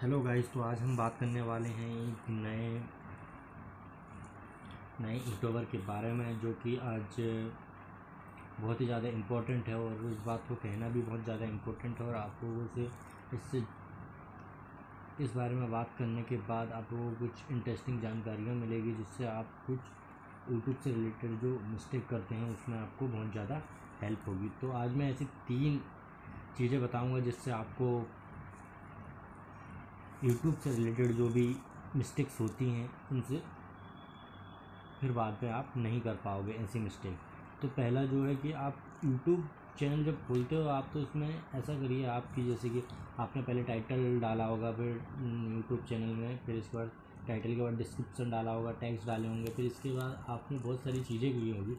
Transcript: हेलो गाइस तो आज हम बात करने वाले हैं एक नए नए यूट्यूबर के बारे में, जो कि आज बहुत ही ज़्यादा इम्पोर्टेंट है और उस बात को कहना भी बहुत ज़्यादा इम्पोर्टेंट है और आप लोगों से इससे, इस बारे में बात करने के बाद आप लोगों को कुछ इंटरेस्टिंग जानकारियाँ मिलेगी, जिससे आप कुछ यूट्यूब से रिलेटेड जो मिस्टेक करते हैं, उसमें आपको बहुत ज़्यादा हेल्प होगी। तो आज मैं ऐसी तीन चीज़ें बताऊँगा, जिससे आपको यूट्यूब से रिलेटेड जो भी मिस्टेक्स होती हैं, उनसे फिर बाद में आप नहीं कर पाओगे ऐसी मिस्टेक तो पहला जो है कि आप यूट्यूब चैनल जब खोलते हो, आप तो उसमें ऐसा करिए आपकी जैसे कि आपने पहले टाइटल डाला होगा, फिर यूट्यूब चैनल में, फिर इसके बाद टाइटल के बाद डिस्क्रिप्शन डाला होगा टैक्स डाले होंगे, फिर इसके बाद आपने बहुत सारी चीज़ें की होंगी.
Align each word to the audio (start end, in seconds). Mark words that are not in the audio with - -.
हेलो 0.00 0.20
गाइस 0.20 0.52
तो 0.52 0.60
आज 0.60 0.80
हम 0.80 0.96
बात 0.96 1.16
करने 1.20 1.40
वाले 1.42 1.68
हैं 1.68 1.88
एक 2.02 2.28
नए 2.30 2.68
नए 5.00 5.14
यूट्यूबर 5.14 5.64
के 5.72 5.78
बारे 5.78 6.12
में, 6.12 6.38
जो 6.40 6.52
कि 6.62 6.76
आज 6.82 7.16
बहुत 8.60 8.80
ही 8.80 8.86
ज़्यादा 8.86 9.08
इम्पोर्टेंट 9.08 9.66
है 9.68 9.74
और 9.78 10.04
उस 10.10 10.22
बात 10.26 10.44
को 10.48 10.54
कहना 10.54 10.88
भी 10.88 11.02
बहुत 11.02 11.24
ज़्यादा 11.24 11.44
इम्पोर्टेंट 11.46 12.00
है 12.00 12.06
और 12.06 12.14
आप 12.14 12.40
लोगों 12.44 12.66
से 12.74 12.84
इससे, 13.36 13.62
इस 15.24 15.34
बारे 15.34 15.54
में 15.54 15.70
बात 15.70 15.90
करने 15.98 16.22
के 16.22 16.36
बाद 16.48 16.72
आप 16.72 16.92
लोगों 16.92 17.10
को 17.10 17.26
कुछ 17.26 17.50
इंटरेस्टिंग 17.50 18.00
जानकारियाँ 18.02 18.54
मिलेगी, 18.56 18.94
जिससे 18.94 19.26
आप 19.26 19.50
कुछ 19.66 20.50
यूट्यूब 20.52 20.76
से 20.84 20.92
रिलेटेड 20.92 21.38
जो 21.40 21.58
मिस्टेक 21.64 22.06
करते 22.10 22.34
हैं, 22.34 22.50
उसमें 22.54 22.78
आपको 22.78 23.08
बहुत 23.08 23.32
ज़्यादा 23.32 23.60
हेल्प 24.02 24.28
होगी। 24.28 24.48
तो 24.60 24.72
आज 24.78 24.96
मैं 24.96 25.10
ऐसी 25.10 25.24
तीन 25.48 25.80
चीज़ें 26.58 26.80
बताऊँगा, 26.82 27.20
जिससे 27.20 27.50
आपको 27.50 27.90
यूट्यूब 30.24 30.54
से 30.64 30.74
रिलेटेड 30.76 31.12
जो 31.16 31.28
भी 31.28 31.46
मिस्टेक्स 31.96 32.40
होती 32.40 32.68
हैं, 32.70 32.90
उनसे 33.12 33.42
फिर 35.00 35.12
बाद 35.12 35.38
में 35.42 35.50
आप 35.50 35.72
नहीं 35.76 36.00
कर 36.00 36.14
पाओगे 36.24 36.52
ऐसी 36.54 36.78
मिस्टेक 36.78 37.16
तो 37.62 37.68
पहला 37.68 38.02
जो 38.04 38.24
है 38.24 38.34
कि 38.36 38.52
आप 38.54 38.82
यूट्यूब 39.04 39.48
चैनल 39.78 40.04
जब 40.04 40.26
खोलते 40.26 40.56
हो, 40.56 40.62
आप 40.68 40.90
तो 40.94 41.00
उसमें 41.00 41.28
ऐसा 41.28 41.74
करिए 41.74 42.06
आपकी 42.08 42.44
जैसे 42.46 42.68
कि 42.70 42.82
आपने 43.20 43.42
पहले 43.42 43.62
टाइटल 43.62 44.18
डाला 44.20 44.44
होगा, 44.44 44.72
फिर 44.72 44.88
यूट्यूब 45.54 45.84
चैनल 45.88 46.14
में, 46.16 46.38
फिर 46.46 46.56
इसके 46.56 46.76
बाद 46.76 46.90
टाइटल 47.28 47.54
के 47.54 47.60
बाद 47.62 47.76
डिस्क्रिप्शन 47.78 48.30
डाला 48.30 48.52
होगा 48.52 48.72
टैक्स 48.80 49.06
डाले 49.06 49.28
होंगे, 49.28 49.52
फिर 49.52 49.64
इसके 49.64 49.92
बाद 49.92 50.24
आपने 50.28 50.58
बहुत 50.58 50.80
सारी 50.80 51.02
चीज़ें 51.02 51.32
की 51.32 51.50
होंगी. 51.50 51.76